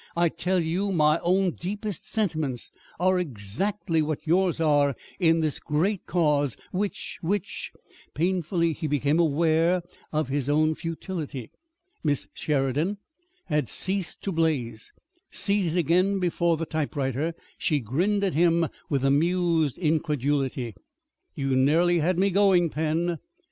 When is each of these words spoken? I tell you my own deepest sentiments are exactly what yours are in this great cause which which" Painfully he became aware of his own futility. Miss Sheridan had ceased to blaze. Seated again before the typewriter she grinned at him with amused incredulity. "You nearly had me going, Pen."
I 0.17 0.29
tell 0.29 0.59
you 0.59 0.91
my 0.91 1.19
own 1.19 1.51
deepest 1.51 2.07
sentiments 2.09 2.71
are 2.99 3.19
exactly 3.19 4.01
what 4.01 4.25
yours 4.25 4.59
are 4.59 4.95
in 5.19 5.41
this 5.41 5.59
great 5.59 6.07
cause 6.07 6.57
which 6.71 7.19
which" 7.21 7.71
Painfully 8.15 8.73
he 8.73 8.87
became 8.87 9.19
aware 9.19 9.83
of 10.11 10.27
his 10.29 10.49
own 10.49 10.73
futility. 10.73 11.51
Miss 12.03 12.27
Sheridan 12.33 12.97
had 13.45 13.69
ceased 13.69 14.23
to 14.23 14.31
blaze. 14.31 14.91
Seated 15.29 15.77
again 15.77 16.17
before 16.17 16.57
the 16.57 16.65
typewriter 16.65 17.35
she 17.59 17.79
grinned 17.79 18.23
at 18.23 18.33
him 18.33 18.69
with 18.89 19.05
amused 19.05 19.77
incredulity. 19.77 20.73
"You 21.35 21.55
nearly 21.55 21.99
had 21.99 22.17
me 22.17 22.31
going, 22.31 22.71
Pen." 22.71 23.19